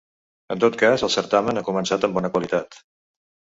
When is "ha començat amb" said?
1.63-2.19